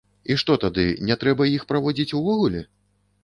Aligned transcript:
І 0.35 0.35
што 0.41 0.55
тады, 0.63 0.85
не 1.09 1.17
трэба 1.25 1.47
іх 1.57 1.67
праводзіць 1.73 2.15
увогуле? 2.21 2.65